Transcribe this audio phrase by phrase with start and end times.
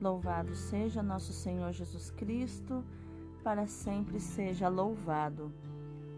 [0.00, 2.82] Louvado seja nosso Senhor Jesus Cristo,
[3.44, 5.52] para sempre seja louvado.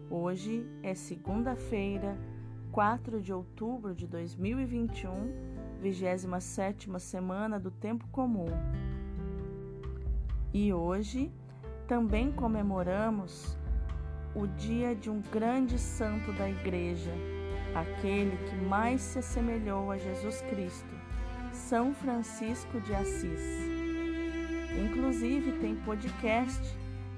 [0.09, 2.17] Hoje é segunda-feira,
[2.71, 8.47] 4 de outubro de 2021, 27 semana do Tempo Comum.
[10.53, 11.29] E hoje
[11.85, 13.57] também comemoramos
[14.33, 17.11] o dia de um grande santo da Igreja,
[17.75, 20.95] aquele que mais se assemelhou a Jesus Cristo,
[21.51, 23.72] São Francisco de Assis.
[24.77, 26.61] Inclusive, tem podcast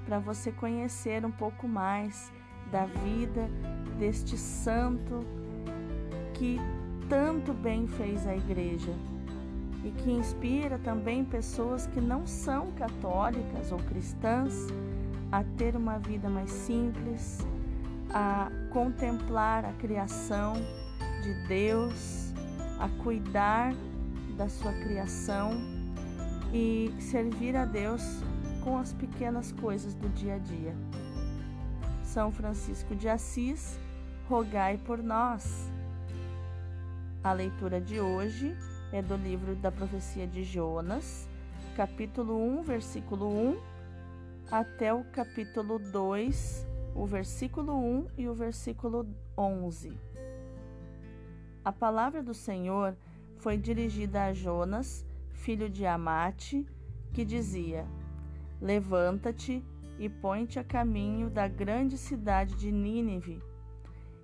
[0.04, 2.30] para você conhecer um pouco mais
[2.70, 3.48] da vida
[3.98, 5.20] deste santo
[6.34, 6.58] que
[7.08, 8.92] tanto bem fez a igreja
[9.84, 14.66] e que inspira também pessoas que não são católicas ou cristãs
[15.30, 17.46] a ter uma vida mais simples,
[18.10, 20.54] a contemplar a criação
[21.22, 22.32] de Deus,
[22.78, 23.72] a cuidar
[24.36, 25.75] da sua criação
[26.52, 28.02] e servir a Deus
[28.62, 30.74] com as pequenas coisas do dia a dia.
[32.02, 33.78] São Francisco de Assis,
[34.28, 35.70] rogai por nós.
[37.22, 38.56] A leitura de hoje
[38.92, 41.28] é do livro da profecia de Jonas,
[41.76, 43.60] capítulo 1, versículo 1,
[44.50, 49.92] até o capítulo 2, o versículo 1 e o versículo 11.
[51.64, 52.96] A palavra do Senhor
[53.38, 55.04] foi dirigida a Jonas,
[55.36, 56.66] filho de Amate,
[57.12, 57.86] que dizia:
[58.60, 59.64] Levanta-te
[59.98, 63.42] e põe-te a caminho da grande cidade de Nínive,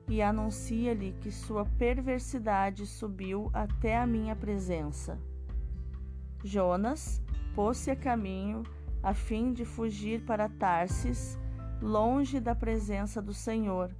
[0.08, 5.18] e anuncia-lhe que sua perversidade subiu até a minha presença.
[6.42, 7.22] Jonas
[7.54, 8.64] pôs-se a caminho
[9.02, 11.38] a fim de fugir para Tarsis,
[11.80, 13.94] longe da presença do Senhor.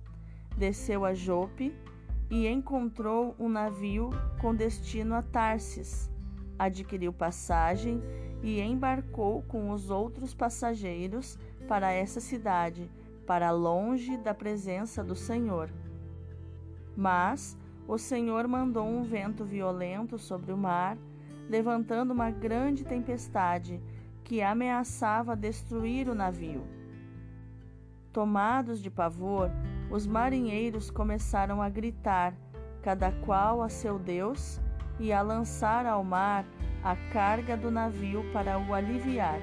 [0.57, 1.75] Desceu a Jope
[2.31, 4.11] e encontrou um navio
[4.41, 6.12] com destino a Tarsis
[6.65, 8.03] adquiriu passagem
[8.43, 11.39] e embarcou com os outros passageiros
[11.69, 12.91] para essa cidade,
[13.27, 15.71] para longe da presença do Senhor.
[16.97, 20.97] Mas o Senhor mandou um vento violento sobre o mar,
[21.49, 23.81] levantando uma grande tempestade
[24.25, 26.63] que ameaçava destruir o navio.
[28.13, 29.51] Tomados de pavor,
[29.91, 32.35] os marinheiros começaram a gritar,
[32.83, 34.61] cada qual a seu Deus,
[34.99, 36.45] e a lançar ao mar
[36.83, 39.41] a carga do navio para o aliviar.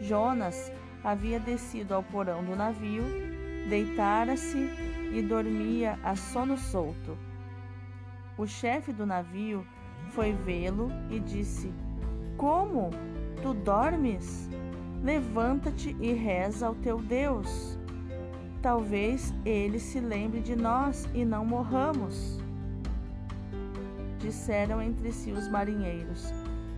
[0.00, 0.72] Jonas
[1.04, 3.02] havia descido ao porão do navio,
[3.68, 4.70] deitara-se
[5.12, 7.16] e dormia a sono solto.
[8.38, 9.66] O chefe do navio
[10.10, 11.72] foi vê-lo e disse:
[12.36, 12.90] Como?
[13.42, 14.48] Tu dormes?
[15.02, 17.78] Levanta-te e reza ao teu Deus.
[18.62, 22.38] Talvez ele se lembre de nós e não morramos
[24.20, 26.32] disseram entre si os marinheiros: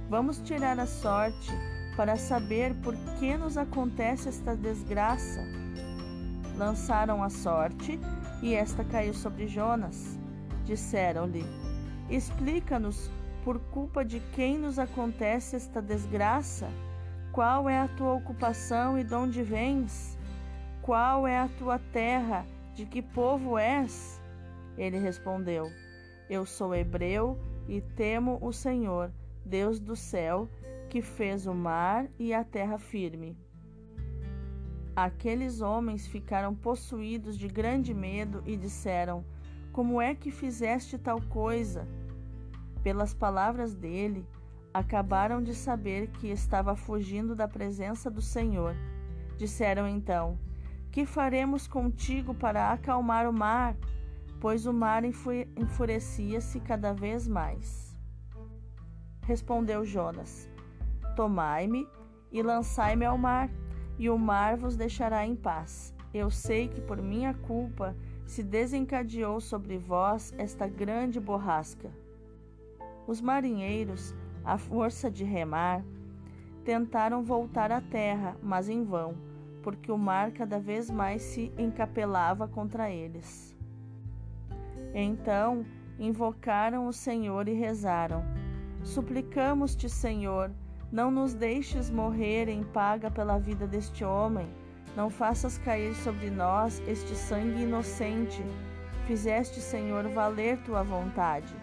[0.09, 1.51] Vamos tirar a sorte
[1.97, 5.41] para saber por que nos acontece esta desgraça.
[6.57, 7.99] Lançaram a sorte
[8.43, 10.19] e esta caiu sobre Jonas.
[10.65, 11.45] Disseram-lhe:
[12.09, 13.11] Explica-nos
[13.45, 16.69] por culpa de quem nos acontece esta desgraça?
[17.33, 20.17] Qual é a tua ocupação e de onde vens?
[20.83, 22.47] Qual é a tua terra?
[22.75, 24.21] De que povo és?
[24.77, 25.71] Ele respondeu:
[26.29, 27.39] eu sou hebreu
[27.69, 29.13] e temo o Senhor,
[29.45, 30.49] Deus do céu,
[30.89, 33.37] que fez o mar e a terra firme.
[34.95, 39.25] Aqueles homens ficaram possuídos de grande medo e disseram:
[39.73, 41.89] Como é que fizeste tal coisa?
[42.83, 44.27] Pelas palavras dele,
[44.75, 48.75] acabaram de saber que estava fugindo da presença do Senhor.
[49.39, 50.39] Disseram então:
[50.91, 53.75] Que faremos contigo para acalmar o mar?
[54.43, 57.97] Pois o mar enfurecia-se cada vez mais.
[59.25, 60.51] Respondeu Jonas:
[61.15, 61.87] Tomai-me
[62.33, 63.49] e lançai-me ao mar,
[63.97, 65.95] e o mar vos deixará em paz.
[66.13, 67.95] Eu sei que por minha culpa
[68.27, 71.93] se desencadeou sobre vós esta grande borrasca.
[73.07, 74.13] Os marinheiros,
[74.45, 75.85] à força de remar,
[76.65, 79.15] tentaram voltar à terra, mas em vão,
[79.63, 83.52] porque o mar cada vez mais se encapelava contra eles.
[84.95, 85.65] Então
[85.99, 88.25] invocaram o Senhor e rezaram:
[88.83, 90.51] Suplicamos-te, Senhor,
[90.91, 94.49] não nos deixes morrer em paga pela vida deste homem.
[94.95, 98.43] Não faças cair sobre nós este sangue inocente.
[99.07, 101.55] Fizeste, Senhor, valer tua vontade.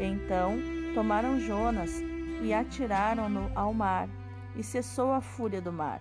[0.00, 0.56] Então
[0.94, 2.02] tomaram Jonas
[2.42, 4.08] e atiraram-no ao mar,
[4.56, 6.00] e cessou a fúria do mar.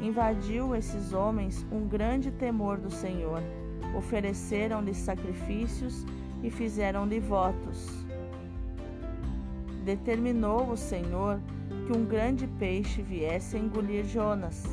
[0.00, 3.42] Invadiu esses homens um grande temor do Senhor
[3.96, 6.04] ofereceram-lhe sacrifícios
[6.42, 8.06] e fizeram-lhe votos.
[9.84, 11.40] determinou o Senhor
[11.86, 14.64] que um grande peixe viesse a engolir Jonas,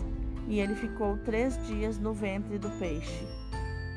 [0.48, 3.26] e ele ficou três dias no ventre do peixe.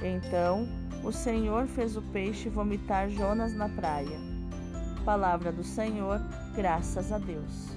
[0.00, 0.69] Então
[1.03, 4.19] o Senhor fez o peixe vomitar Jonas na praia.
[5.05, 6.20] Palavra do Senhor,
[6.55, 7.69] graças a Deus.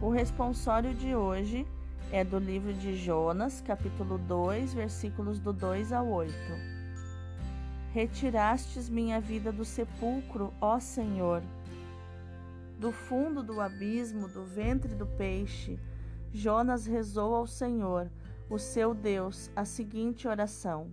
[0.00, 1.66] O responsório de hoje
[2.10, 6.32] é do livro de Jonas, capítulo 2, versículos do 2 ao 8.
[7.92, 11.42] Retirastes minha vida do sepulcro, ó Senhor.
[12.78, 15.78] Do fundo do abismo, do ventre do peixe,
[16.32, 18.10] Jonas rezou ao Senhor,
[18.48, 20.90] o seu Deus, a seguinte oração: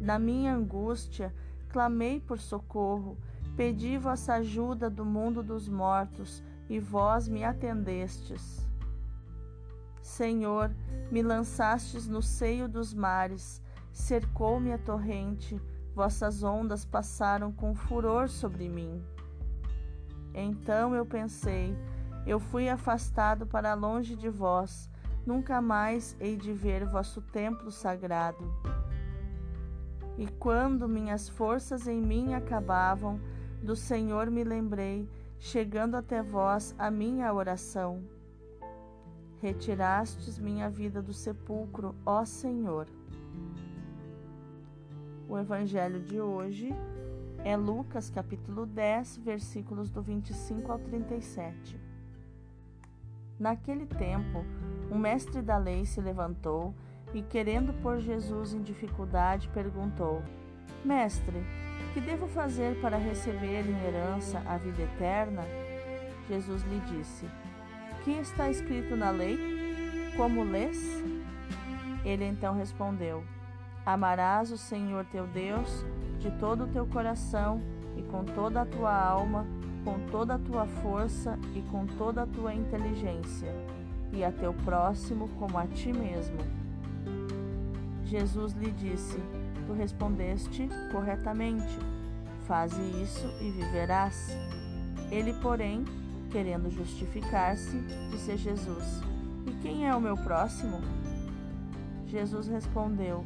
[0.00, 1.32] Na minha angústia,
[1.68, 3.16] clamei por socorro,
[3.56, 8.71] pedi vossa ajuda do mundo dos mortos, e vós me atendestes.
[10.02, 10.74] Senhor,
[11.10, 13.62] me lançastes no seio dos mares,
[13.92, 15.62] cercou-me a torrente,
[15.94, 19.00] vossas ondas passaram com furor sobre mim.
[20.34, 21.76] Então eu pensei,
[22.26, 24.90] eu fui afastado para longe de vós,
[25.24, 28.44] nunca mais hei de ver vosso templo sagrado.
[30.18, 33.20] E quando minhas forças em mim acabavam,
[33.62, 35.08] do Senhor me lembrei,
[35.38, 38.02] chegando até vós a minha oração.
[39.42, 42.86] Retirastes minha vida do sepulcro, ó Senhor.
[45.28, 46.72] O evangelho de hoje
[47.42, 51.76] é Lucas capítulo 10, versículos do 25 ao 37.
[53.36, 54.44] Naquele tempo,
[54.88, 56.72] um mestre da lei se levantou
[57.12, 60.22] e, querendo pôr Jesus em dificuldade, perguntou:
[60.84, 61.42] Mestre,
[61.92, 65.42] que devo fazer para receber em herança a vida eterna?
[66.28, 67.26] Jesus lhe disse:
[68.04, 69.38] que está escrito na lei?
[70.16, 71.02] Como lês?
[72.04, 73.24] Ele então respondeu:
[73.86, 75.84] Amarás o Senhor teu Deus
[76.18, 77.60] de todo o teu coração
[77.96, 79.46] e com toda a tua alma,
[79.84, 83.52] com toda a tua força e com toda a tua inteligência,
[84.12, 86.38] e a teu próximo como a ti mesmo.
[88.04, 89.18] Jesus lhe disse:
[89.66, 91.78] Tu respondeste corretamente.
[92.46, 94.36] Faze isso e viverás.
[95.10, 95.84] Ele, porém,
[96.32, 97.78] querendo justificar-se,
[98.10, 99.00] disse Jesus:
[99.46, 100.80] E quem é o meu próximo?
[102.06, 103.24] Jesus respondeu: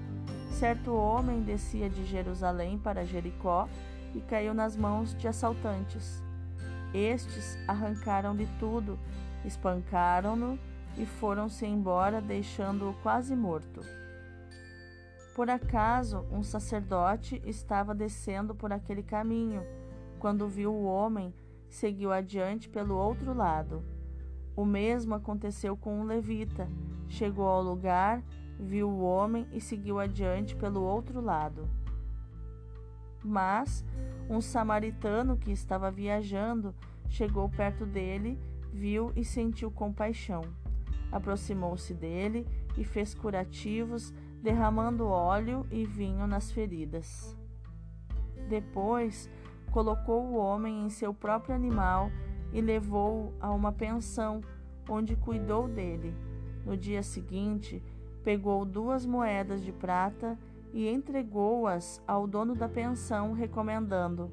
[0.51, 3.69] Certo homem descia de Jerusalém para Jericó
[4.15, 6.23] e caiu nas mãos de assaltantes.
[6.93, 8.99] Estes arrancaram-lhe tudo,
[9.45, 10.59] espancaram-no
[10.99, 13.81] e foram-se embora, deixando-o quase morto.
[15.35, 19.63] Por acaso, um sacerdote estava descendo por aquele caminho,
[20.19, 21.35] quando viu o homem
[21.69, 23.83] seguiu adiante pelo outro lado.
[24.55, 26.69] O mesmo aconteceu com um levita.
[27.09, 28.23] Chegou ao lugar,
[28.59, 31.69] viu o homem e seguiu adiante pelo outro lado.
[33.23, 33.85] Mas
[34.29, 36.75] um samaritano que estava viajando
[37.09, 38.39] chegou perto dele,
[38.73, 40.43] viu e sentiu compaixão.
[41.11, 42.47] Aproximou-se dele
[42.77, 47.37] e fez curativos, derramando óleo e vinho nas feridas.
[48.49, 49.31] Depois
[49.71, 52.11] colocou o homem em seu próprio animal
[52.53, 54.41] e levou-o a uma pensão,
[54.89, 56.15] onde cuidou dele.
[56.65, 57.83] No dia seguinte,
[58.25, 60.39] pegou duas moedas de prata
[60.73, 64.31] e entregou-as ao dono da pensão, recomendando: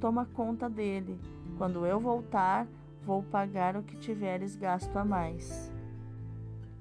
[0.00, 1.18] Toma conta dele.
[1.56, 2.66] Quando eu voltar,
[3.04, 5.72] vou pagar o que tiveres gasto a mais.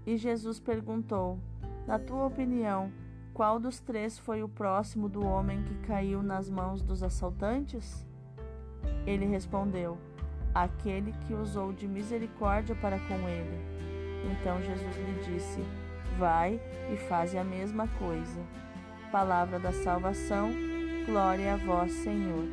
[0.05, 1.39] E Jesus perguntou:
[1.87, 2.91] Na tua opinião,
[3.41, 8.05] qual dos três foi o próximo do homem que caiu nas mãos dos assaltantes?
[9.03, 9.97] Ele respondeu:
[10.53, 13.59] Aquele que usou de misericórdia para com ele.
[14.29, 15.59] Então Jesus lhe disse:
[16.19, 16.61] Vai
[16.93, 18.39] e faze a mesma coisa.
[19.11, 20.51] Palavra da salvação,
[21.07, 22.47] glória a vós, Senhor.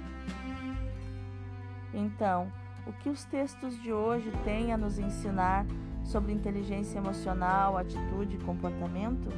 [1.93, 2.51] Então,
[2.87, 5.67] o que os textos de hoje têm a nos ensinar
[6.03, 9.29] sobre inteligência emocional, atitude e comportamento?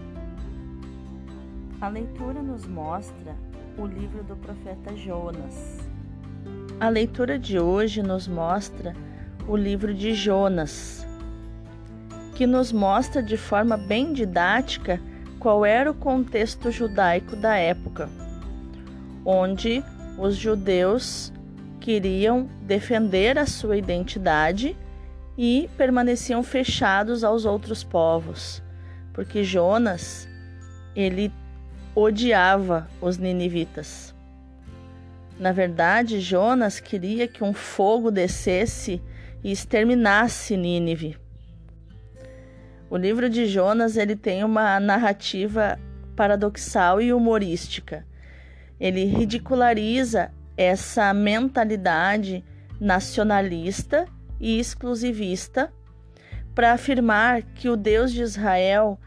[1.80, 3.34] A leitura nos mostra
[3.78, 5.78] o livro do profeta Jonas.
[6.78, 8.94] A leitura de hoje nos mostra
[9.48, 11.06] o livro de Jonas,
[12.34, 15.00] que nos mostra de forma bem didática
[15.38, 18.10] qual era o contexto judaico da época,
[19.24, 19.82] onde
[20.18, 21.32] os judeus
[21.80, 24.76] queriam defender a sua identidade
[25.36, 28.62] e permaneciam fechados aos outros povos,
[29.14, 30.28] porque Jonas
[30.94, 31.32] ele
[31.94, 34.14] odiava os ninivitas.
[35.38, 39.02] Na verdade, Jonas queria que um fogo descesse
[39.42, 41.16] e exterminasse Nínive.
[42.90, 45.78] O livro de Jonas ele tem uma narrativa
[46.14, 48.04] paradoxal e humorística.
[48.78, 52.44] Ele ridiculariza essa mentalidade
[52.80, 54.06] nacionalista
[54.38, 55.72] e exclusivista
[56.54, 58.98] para afirmar que o Deus de Israel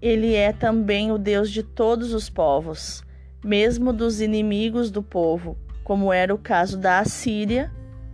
[0.00, 3.02] ele é também o Deus de todos os povos,
[3.44, 7.70] mesmo dos inimigos do povo, como era o caso da Assíria,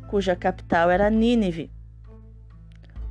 [0.08, 1.70] cuja capital era Nínive.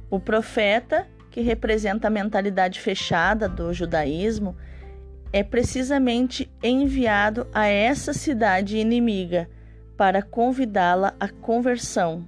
[0.09, 4.55] O profeta, que representa a mentalidade fechada do judaísmo,
[5.31, 9.49] é precisamente enviado a essa cidade inimiga
[9.95, 12.27] para convidá-la à conversão.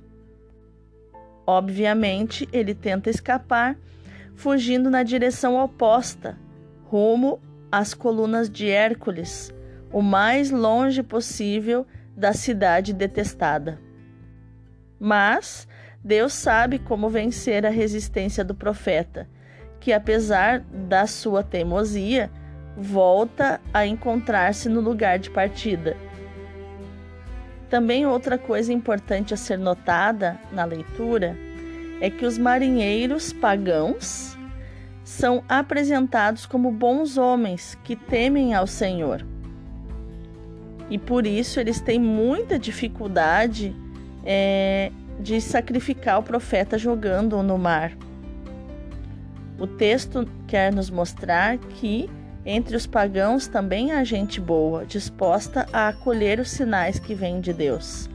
[1.45, 3.75] Obviamente, ele tenta escapar,
[4.41, 6.35] fugindo na direção oposta,
[6.85, 7.39] rumo
[7.71, 9.53] às colunas de Hércules,
[9.93, 11.85] o mais longe possível
[12.17, 13.79] da cidade detestada.
[14.99, 15.67] Mas
[16.03, 19.29] Deus sabe como vencer a resistência do profeta,
[19.79, 22.31] que apesar da sua teimosia,
[22.75, 25.95] volta a encontrar-se no lugar de partida.
[27.69, 31.37] Também outra coisa importante a ser notada na leitura
[32.01, 34.35] é que os marinheiros pagãos
[35.03, 39.25] são apresentados como bons homens que temem ao Senhor.
[40.89, 43.73] E por isso eles têm muita dificuldade
[44.25, 47.93] é, de sacrificar o profeta jogando-o no mar.
[49.59, 52.09] O texto quer nos mostrar que
[52.43, 57.53] entre os pagãos também há gente boa, disposta a acolher os sinais que vêm de
[57.53, 58.09] Deus.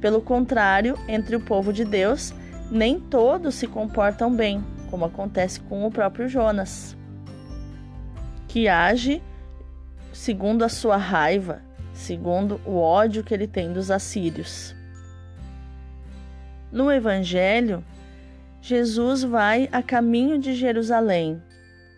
[0.00, 2.34] Pelo contrário, entre o povo de Deus,
[2.72, 6.96] nem todos se comportam bem, como acontece com o próprio Jonas,
[8.48, 9.22] que age
[10.10, 11.60] segundo a sua raiva,
[11.92, 14.74] segundo o ódio que ele tem dos assírios.
[16.72, 17.84] No Evangelho,
[18.62, 21.42] Jesus vai a caminho de Jerusalém.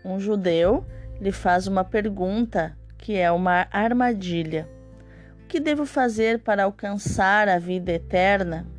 [0.04, 0.84] Um judeu
[1.20, 4.68] lhe faz uma pergunta que é uma armadilha:
[5.44, 8.73] O que devo fazer para alcançar a vida eterna?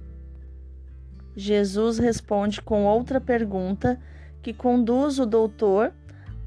[1.35, 3.99] Jesus responde com outra pergunta
[4.41, 5.93] que conduz o doutor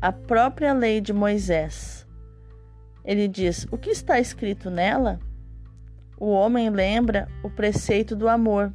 [0.00, 2.07] à própria lei de Moisés.
[3.04, 5.18] Ele diz: O que está escrito nela?
[6.18, 8.73] O homem lembra o preceito do amor,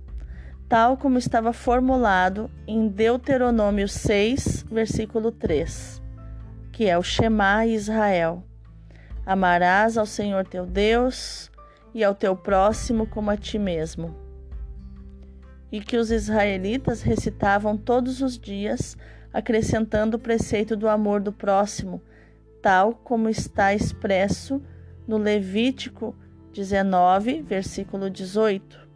[0.70, 6.04] tal como estava formulado em Deuteronômio 6, versículo 3
[6.74, 8.44] que é o Shema Israel.
[9.26, 11.50] Amarás ao Senhor teu Deus
[11.94, 14.23] e ao teu próximo como a ti mesmo.
[15.74, 18.96] E que os israelitas recitavam todos os dias,
[19.34, 22.00] acrescentando o preceito do amor do próximo,
[22.62, 24.62] tal como está expresso
[25.08, 26.16] no Levítico
[26.54, 28.88] 19, versículo 18.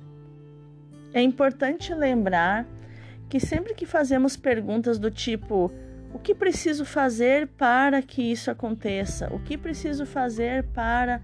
[1.14, 2.68] É importante lembrar
[3.28, 5.72] que sempre que fazemos perguntas do tipo
[6.14, 9.34] o que preciso fazer para que isso aconteça?
[9.34, 11.22] O que preciso fazer para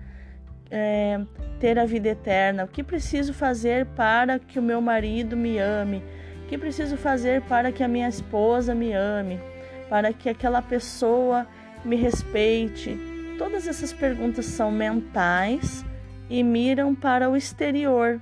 [0.76, 1.22] é,
[1.60, 2.64] ter a vida eterna?
[2.64, 6.04] O que preciso fazer para que o meu marido me ame?
[6.44, 9.40] O que preciso fazer para que a minha esposa me ame?
[9.88, 11.46] Para que aquela pessoa
[11.86, 12.98] me respeite?
[13.38, 15.86] Todas essas perguntas são mentais
[16.28, 18.20] e miram para o exterior.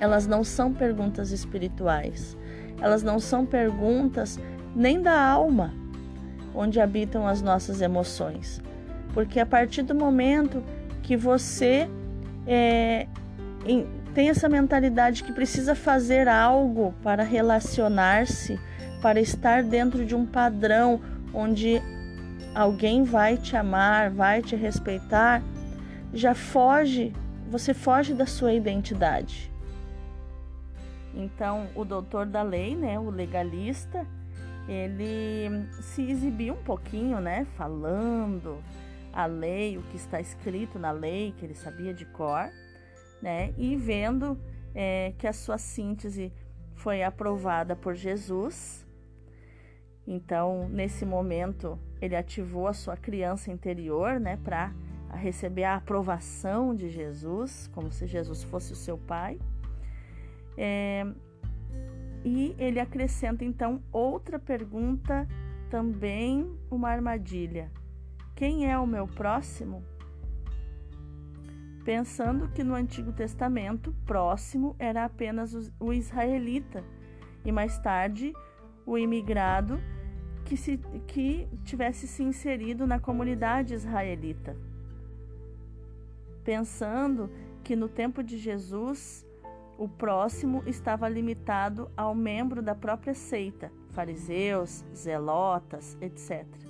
[0.00, 2.36] Elas não são perguntas espirituais.
[2.80, 4.40] Elas não são perguntas
[4.74, 5.72] nem da alma,
[6.54, 8.60] onde habitam as nossas emoções.
[9.14, 10.62] Porque a partir do momento
[11.08, 11.88] que você
[12.46, 13.06] é,
[13.64, 18.60] em, tem essa mentalidade que precisa fazer algo para relacionar-se,
[19.00, 21.00] para estar dentro de um padrão
[21.32, 21.80] onde
[22.54, 25.42] alguém vai te amar, vai te respeitar,
[26.12, 27.14] já foge,
[27.50, 29.50] você foge da sua identidade.
[31.14, 34.06] Então, o doutor da lei, né, o legalista,
[34.68, 38.58] ele se exibiu um pouquinho, né, falando
[39.18, 42.48] a lei, o que está escrito na lei, que ele sabia de cor,
[43.20, 44.38] né, e vendo
[44.72, 46.32] é, que a sua síntese
[46.76, 48.86] foi aprovada por Jesus.
[50.06, 54.72] Então, nesse momento, ele ativou a sua criança interior, né, para
[55.14, 59.40] receber a aprovação de Jesus, como se Jesus fosse o seu pai.
[60.56, 61.04] É,
[62.24, 65.26] e ele acrescenta então outra pergunta,
[65.68, 67.68] também uma armadilha:
[68.38, 69.82] Quem é o meu próximo?
[71.84, 76.84] Pensando que no Antigo Testamento, próximo era apenas o israelita
[77.44, 78.32] e mais tarde
[78.86, 79.80] o imigrado
[80.44, 80.78] que, se,
[81.08, 84.56] que tivesse se inserido na comunidade israelita.
[86.44, 87.28] Pensando
[87.64, 89.26] que no tempo de Jesus
[89.76, 96.67] o próximo estava limitado ao membro da própria seita, fariseus, zelotas, etc.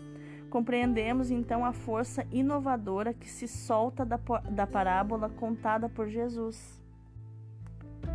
[0.49, 4.19] compreendemos então a força inovadora que se solta da,
[4.51, 6.81] da parábola contada por Jesus.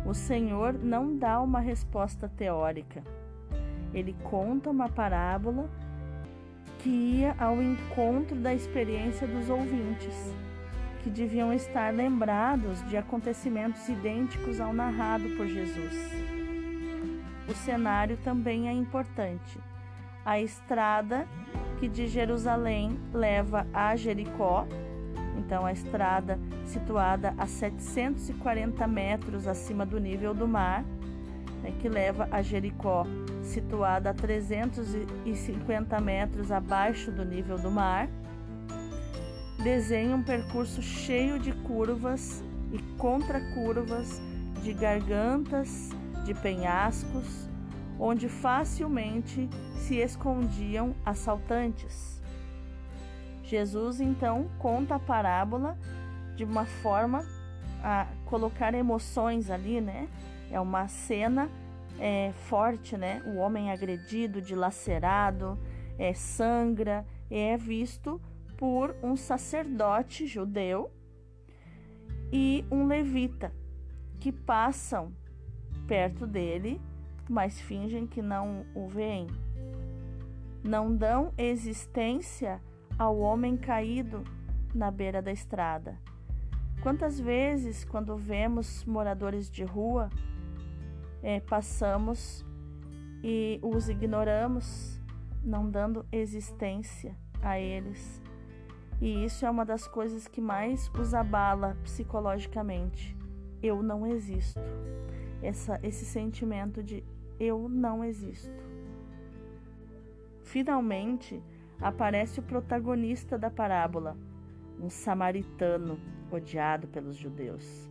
[0.04, 3.02] O Senhor não dá uma resposta teórica.
[3.92, 5.70] Ele conta uma parábola
[6.80, 10.14] que ia ao encontro da experiência dos ouvintes,
[11.02, 15.94] que deviam estar lembrados de acontecimentos idênticos ao narrado por Jesus.
[17.48, 19.58] O cenário também é importante.
[20.24, 21.26] A estrada
[21.78, 24.66] que de Jerusalém leva a Jericó,
[25.36, 30.84] então a estrada situada a 740 metros acima do nível do mar,
[31.62, 33.06] né, que leva a Jericó,
[33.42, 38.08] situada a 350 metros abaixo do nível do mar,
[39.62, 44.20] desenha um percurso cheio de curvas e contracurvas,
[44.62, 45.90] de gargantas,
[46.24, 47.48] de penhascos,
[48.04, 52.20] onde facilmente se escondiam assaltantes.
[53.44, 55.78] Jesus então conta a parábola
[56.36, 57.24] de uma forma
[57.82, 60.06] a colocar emoções ali, né?
[60.50, 61.48] É uma cena
[61.98, 63.22] é, forte, né?
[63.24, 65.58] O homem agredido, dilacerado,
[65.98, 68.20] é, sangra, é visto
[68.58, 70.90] por um sacerdote judeu
[72.30, 73.50] e um levita
[74.20, 75.10] que passam
[75.86, 76.78] perto dele,
[77.28, 79.26] mas fingem que não o veem.
[80.62, 82.60] Não dão existência
[82.98, 84.24] ao homem caído
[84.74, 85.98] na beira da estrada.
[86.82, 90.10] Quantas vezes, quando vemos moradores de rua,
[91.22, 92.44] é, passamos
[93.22, 95.00] e os ignoramos,
[95.42, 98.22] não dando existência a eles.
[99.00, 103.16] E isso é uma das coisas que mais os abala psicologicamente.
[103.62, 104.60] Eu não existo.
[105.42, 107.02] Essa, esse sentimento de
[107.38, 108.62] eu não existo.
[110.42, 111.42] Finalmente,
[111.80, 114.16] aparece o protagonista da parábola,
[114.80, 115.98] um samaritano
[116.30, 117.90] odiado pelos judeus,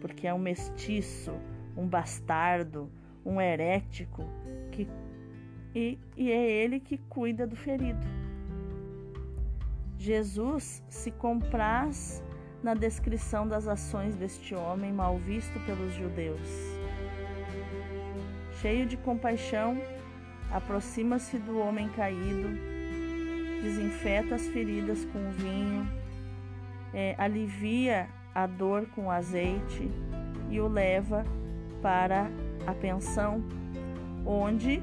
[0.00, 1.32] porque é um mestiço,
[1.76, 2.90] um bastardo,
[3.24, 4.24] um herético,
[4.70, 4.88] que,
[5.74, 8.06] e, e é ele que cuida do ferido.
[9.96, 12.22] Jesus se compraz
[12.62, 16.81] na descrição das ações deste homem mal visto pelos judeus.
[18.62, 19.76] Cheio de compaixão,
[20.48, 22.48] aproxima-se do homem caído,
[23.60, 25.84] desinfeta as feridas com vinho,
[26.94, 29.90] é, alivia a dor com azeite
[30.48, 31.24] e o leva
[31.82, 32.30] para
[32.64, 33.42] a pensão,
[34.24, 34.80] onde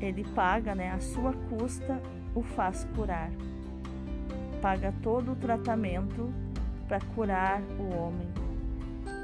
[0.00, 2.00] ele paga, né, a sua custa,
[2.32, 3.32] o faz curar.
[4.62, 6.32] Paga todo o tratamento
[6.86, 8.28] para curar o homem.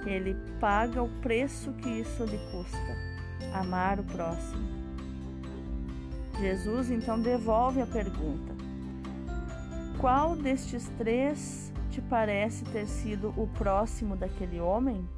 [0.05, 3.16] Ele paga o preço que isso lhe custa,
[3.53, 4.67] amar o próximo.
[6.39, 8.55] Jesus então devolve a pergunta:
[9.99, 15.09] Qual destes três te parece ter sido o próximo daquele homem?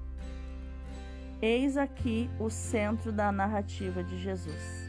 [1.40, 4.88] Eis aqui o centro da narrativa de Jesus.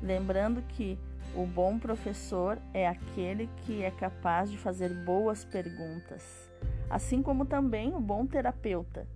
[0.00, 0.98] Lembrando que
[1.34, 6.50] o bom professor é aquele que é capaz de fazer boas perguntas,
[6.88, 9.06] assim como também o bom terapeuta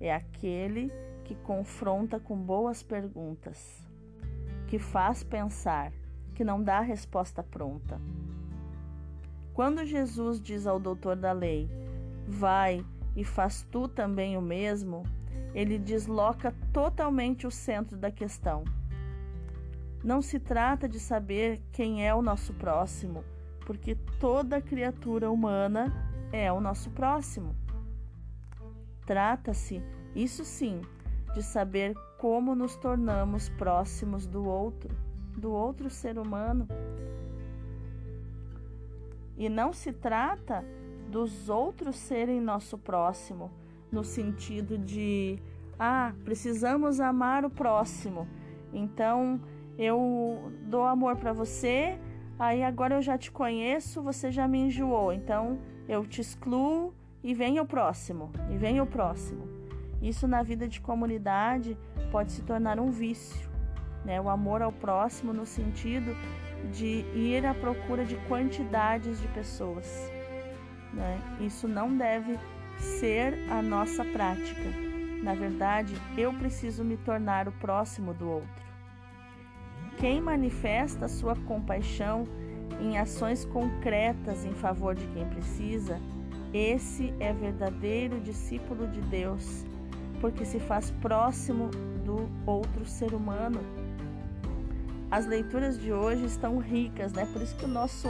[0.00, 3.86] é aquele que confronta com boas perguntas,
[4.66, 5.92] que faz pensar,
[6.34, 8.00] que não dá resposta pronta.
[9.52, 11.68] Quando Jesus diz ao doutor da lei:
[12.26, 12.84] Vai
[13.16, 15.02] e faz tu também o mesmo,
[15.54, 18.64] ele desloca totalmente o centro da questão.
[20.04, 23.24] Não se trata de saber quem é o nosso próximo,
[23.64, 25.92] porque toda criatura humana
[26.30, 27.56] é o nosso próximo.
[29.06, 29.82] Trata-se,
[30.14, 30.82] isso sim,
[31.36, 34.96] de saber como nos tornamos próximos do outro,
[35.36, 36.66] do outro ser humano.
[39.36, 40.64] E não se trata
[41.10, 43.50] dos outros serem nosso próximo,
[43.92, 45.38] no sentido de
[45.78, 48.26] ah, precisamos amar o próximo.
[48.72, 49.38] Então
[49.76, 51.98] eu dou amor para você,
[52.38, 55.12] aí agora eu já te conheço, você já me enjoou.
[55.12, 59.55] Então eu te excluo e vem o próximo, e vem o próximo.
[60.00, 61.76] Isso na vida de comunidade
[62.10, 63.48] pode se tornar um vício,
[64.04, 64.20] né?
[64.20, 66.14] O amor ao próximo no sentido
[66.72, 70.10] de ir à procura de quantidades de pessoas.
[70.92, 71.20] Né?
[71.40, 72.38] Isso não deve
[72.78, 74.70] ser a nossa prática.
[75.22, 78.66] Na verdade, eu preciso me tornar o próximo do outro.
[79.98, 82.24] Quem manifesta sua compaixão
[82.80, 85.98] em ações concretas em favor de quem precisa,
[86.52, 89.64] esse é verdadeiro discípulo de Deus,
[90.20, 91.70] porque se faz próximo
[92.04, 93.60] do outro ser humano.
[95.10, 97.26] as leituras de hoje estão ricas, né?
[97.32, 98.08] Por isso que o nosso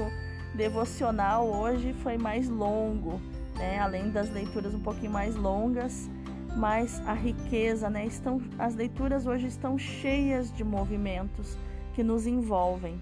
[0.54, 3.20] devocional hoje foi mais longo,
[3.56, 3.78] né?
[3.78, 6.08] Além das leituras um pouquinho mais longas,
[6.56, 8.06] mas a riqueza, né?
[8.06, 11.58] Estão, as leituras hoje estão cheias de movimentos
[11.94, 13.00] que nos envolvem.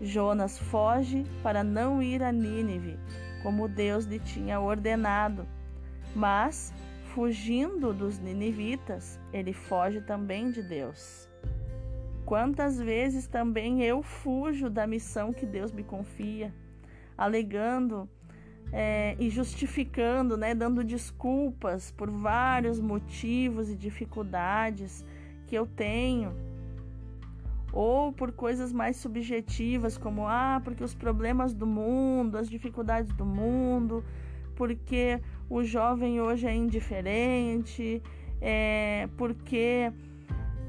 [0.00, 2.96] Jonas foge para não ir a Nínive,
[3.42, 5.44] como Deus lhe tinha ordenado.
[6.14, 6.72] Mas,
[7.14, 11.28] fugindo dos ninivitas, ele foge também de Deus.
[12.24, 16.52] Quantas vezes também eu fujo da missão que Deus me confia,
[17.16, 18.08] alegando
[18.72, 25.04] é, e justificando, né, dando desculpas por vários motivos e dificuldades
[25.46, 26.34] que eu tenho,
[27.72, 33.24] ou por coisas mais subjetivas, como ah, porque os problemas do mundo, as dificuldades do
[33.24, 34.04] mundo,
[34.58, 38.02] porque o jovem hoje é indiferente,
[38.40, 39.92] é, porque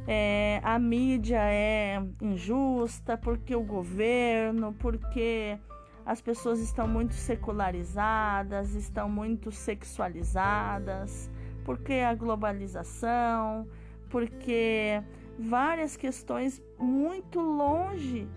[0.07, 5.57] é, a mídia é injusta, porque o governo, porque
[6.05, 11.27] as pessoas estão muito secularizadas, estão muito sexualizadas,
[11.65, 13.67] porque a globalização,
[14.07, 15.01] porque
[15.39, 18.27] várias questões muito longe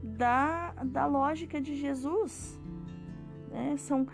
[0.00, 2.56] da, da lógica de Jesus.
[3.50, 3.76] Né?
[3.76, 4.06] São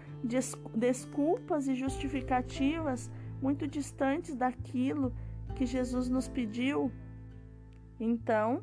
[0.75, 5.15] desculpas e justificativas muito distantes daquilo
[5.55, 6.93] que Jesus nos pediu.
[8.01, 8.63] Então,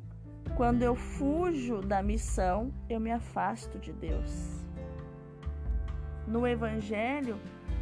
[0.56, 4.64] quando eu fujo da missão, eu me afasto de Deus.
[6.26, 7.38] No Evangelho,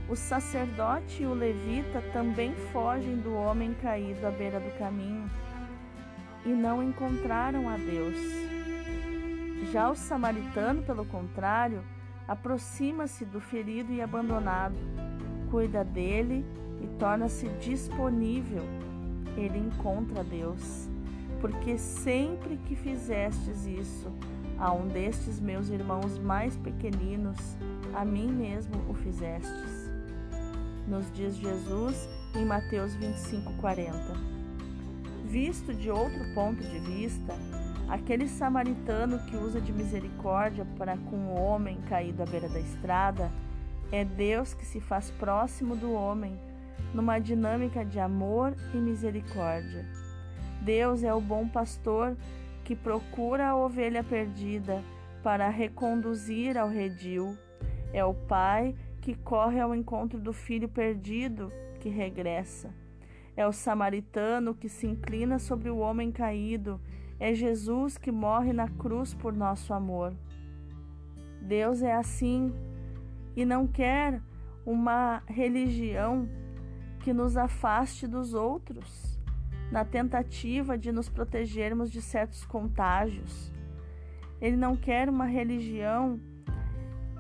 [0.08, 5.30] o sacerdote e o levita também fogem do homem caído à beira do caminho
[6.44, 8.16] e não encontraram a Deus.
[9.72, 11.82] Já o samaritano, pelo contrário,
[12.26, 14.76] aproxima-se do ferido e abandonado,
[15.50, 16.44] cuida dele
[16.82, 18.62] e torna-se disponível.
[19.36, 20.88] Ele encontra Deus
[21.40, 24.10] porque sempre que fizestes isso
[24.58, 27.36] a um destes meus irmãos mais pequeninos,
[27.94, 29.90] a mim mesmo o fizestes.
[30.88, 33.92] Nos diz Jesus em Mateus 25, 40.
[35.26, 37.34] Visto de outro ponto de vista,
[37.88, 43.30] aquele samaritano que usa de misericórdia para com o homem caído à beira da estrada
[43.92, 46.38] é Deus que se faz próximo do homem
[46.92, 49.84] numa dinâmica de amor e misericórdia.
[50.62, 52.16] Deus é o bom pastor
[52.64, 54.82] que procura a ovelha perdida
[55.22, 57.36] para reconduzir ao redil.
[57.92, 62.70] É o pai que corre ao encontro do filho perdido que regressa.
[63.36, 66.80] É o samaritano que se inclina sobre o homem caído.
[67.18, 70.14] É Jesus que morre na cruz por nosso amor.
[71.40, 72.52] Deus é assim
[73.36, 74.20] e não quer
[74.64, 76.28] uma religião
[77.00, 79.14] que nos afaste dos outros
[79.70, 83.52] na tentativa de nos protegermos de certos contágios.
[84.40, 86.20] Ele não quer uma religião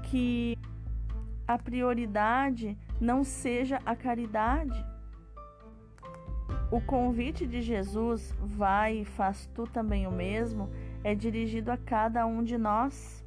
[0.04, 0.56] que
[1.46, 4.84] a prioridade não seja a caridade.
[6.70, 10.70] O convite de Jesus, vai e faz tu também o mesmo,
[11.02, 13.24] é dirigido a cada um de nós.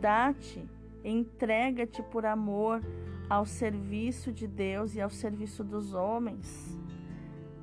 [0.00, 0.64] Dá-te,
[1.04, 2.80] entrega-te por amor
[3.28, 6.78] ao serviço de Deus e ao serviço dos homens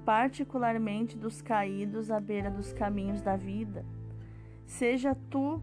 [0.09, 3.85] particularmente dos caídos à beira dos caminhos da vida.
[4.65, 5.61] Seja tu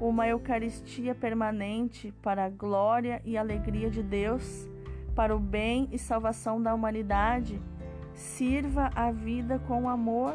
[0.00, 4.68] uma Eucaristia permanente para a glória e alegria de Deus,
[5.16, 7.60] para o bem e salvação da humanidade.
[8.18, 10.34] Sirva a vida com amor.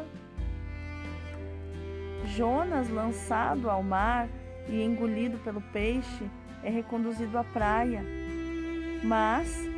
[2.24, 4.26] Jonas, lançado ao mar
[4.66, 6.30] e engolido pelo peixe,
[6.62, 8.02] é reconduzido à praia.
[9.04, 9.68] Mas,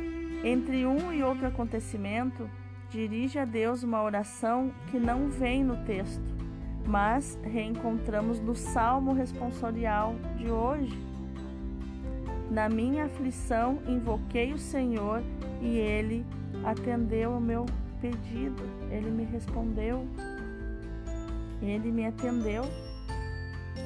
[0.41, 2.49] entre um e outro acontecimento,
[2.89, 6.23] dirige a Deus uma oração que não vem no texto,
[6.85, 10.97] mas reencontramos no salmo responsorial de hoje.
[12.49, 15.21] Na minha aflição invoquei o Senhor
[15.61, 16.25] e ele
[16.63, 17.65] atendeu ao meu
[18.01, 20.07] pedido, ele me respondeu,
[21.61, 22.63] ele me atendeu.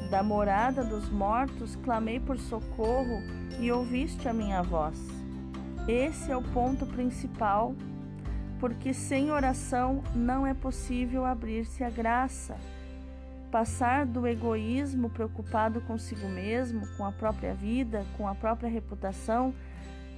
[0.09, 3.21] Da morada dos mortos clamei por socorro
[3.59, 4.97] e ouviste a minha voz.
[5.87, 7.73] Esse é o ponto principal
[8.61, 12.55] porque sem oração não é possível abrir-se à graça.
[13.49, 19.51] Passar do egoísmo preocupado consigo mesmo, com a própria vida, com a própria reputação,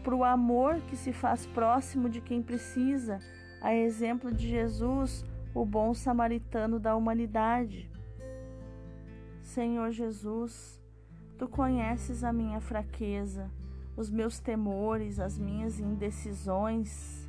[0.04, 3.20] para o amor que se faz próximo de quem precisa,
[3.64, 7.90] a exemplo de Jesus, o bom samaritano da humanidade.
[9.42, 10.80] Senhor Jesus,
[11.40, 13.50] tu conheces a minha fraqueza,
[13.98, 17.24] os meus temores, as minhas indecisões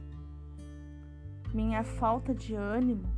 [1.54, 3.08] minha falta de ânimo.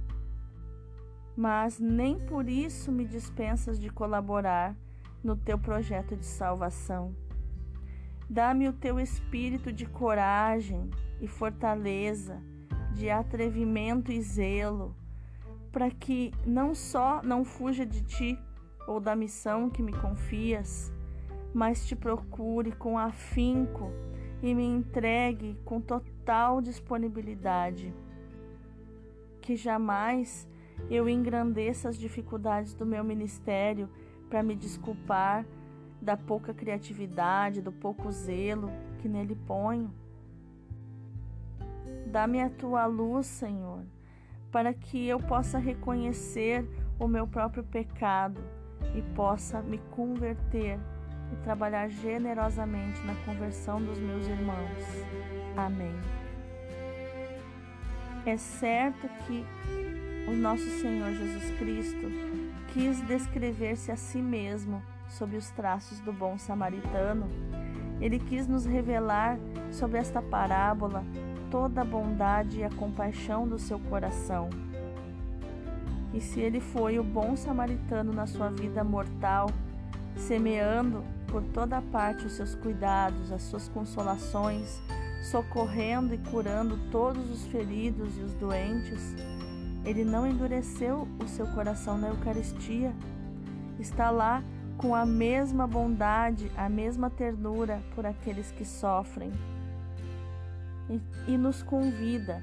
[1.38, 4.74] mas nem por isso me dispensas de colaborar
[5.22, 7.14] no teu projeto de salvação.
[8.28, 12.42] Dá-me o teu espírito de coragem e fortaleza,
[12.96, 14.96] de atrevimento e zelo,
[15.70, 18.38] para que não só não fuja de ti
[18.86, 20.90] ou da missão que me confias,
[21.52, 23.92] mas te procure com afinco
[24.42, 27.92] e me entregue com total disponibilidade.
[29.42, 30.48] Que jamais
[30.88, 33.90] eu engrandeça as dificuldades do meu ministério
[34.30, 35.44] para me desculpar
[36.00, 39.92] da pouca criatividade, do pouco zelo que nele ponho.
[42.06, 43.82] Dá-me a tua luz, Senhor,
[44.52, 46.64] para que eu possa reconhecer
[46.98, 48.40] o meu próprio pecado
[48.94, 50.78] e possa me converter
[51.32, 55.04] e trabalhar generosamente na conversão dos meus irmãos.
[55.56, 55.94] Amém.
[58.24, 59.44] É certo que
[60.28, 62.06] o nosso Senhor Jesus Cristo
[62.72, 67.28] quis descrever-se a si mesmo sob os traços do bom samaritano.
[68.00, 69.38] Ele quis nos revelar
[69.70, 71.04] sobre esta parábola
[71.50, 74.50] toda a bondade e a compaixão do seu coração.
[76.12, 79.50] E se ele foi o bom samaritano na sua vida mortal,
[80.16, 84.80] semeando por toda parte os seus cuidados, as suas consolações,
[85.30, 89.14] socorrendo e curando todos os feridos e os doentes,
[89.84, 92.92] ele não endureceu o seu coração na Eucaristia.
[93.78, 94.42] Está lá
[94.76, 99.32] com a mesma bondade, a mesma ternura por aqueles que sofrem.
[100.88, 102.42] E, nos convida: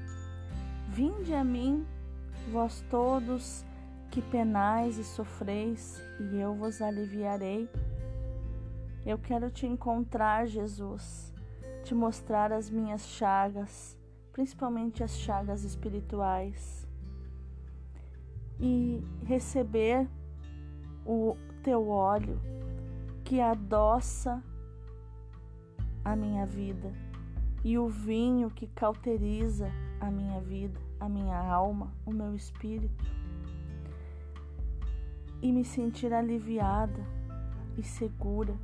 [0.88, 1.86] Vinde a mim,
[2.52, 3.64] vós todos
[4.10, 7.68] que penais e sofreis, e eu vos aliviarei.
[9.04, 11.32] Eu quero te encontrar, Jesus,
[11.82, 13.98] te mostrar as minhas chagas,
[14.32, 16.86] principalmente as chagas espirituais
[18.60, 20.08] e receber
[21.04, 22.40] o teu óleo
[23.24, 24.42] que adoça
[26.04, 27.03] a minha vida
[27.64, 29.68] e o vinho que cauteriza
[30.00, 33.04] a minha vida, a minha alma, o meu espírito
[35.42, 37.04] e me sentir aliviada
[37.76, 38.54] e segura.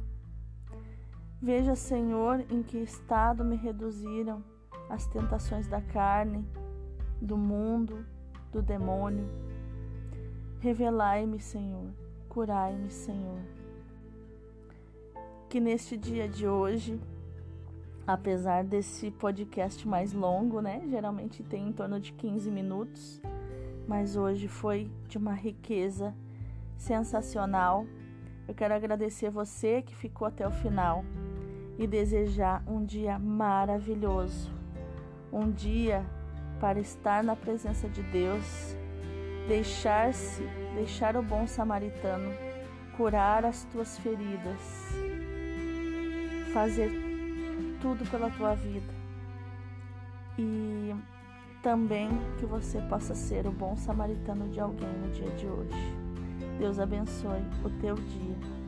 [1.42, 4.44] Veja, Senhor, em que estado me reduziram
[4.88, 6.46] as tentações da carne,
[7.20, 8.04] do mundo,
[8.52, 9.26] do demônio
[10.60, 11.88] Revelai-me, Senhor,
[12.28, 13.40] curai-me, Senhor.
[15.48, 17.00] Que neste dia de hoje,
[18.12, 20.82] apesar desse podcast mais longo, né?
[20.88, 23.20] Geralmente tem em torno de 15 minutos,
[23.86, 26.14] mas hoje foi de uma riqueza
[26.76, 27.86] sensacional.
[28.46, 31.04] Eu quero agradecer você que ficou até o final
[31.78, 34.50] e desejar um dia maravilhoso,
[35.32, 36.04] um dia
[36.58, 38.76] para estar na presença de Deus
[39.48, 40.42] deixar-se,
[40.76, 42.30] deixar o bom samaritano
[42.96, 44.60] curar as tuas feridas,
[46.52, 47.09] fazer
[47.80, 48.92] tudo pela tua vida.
[50.38, 50.94] E
[51.62, 55.96] também que você possa ser o bom samaritano de alguém no dia de hoje.
[56.58, 58.59] Deus abençoe o teu dia.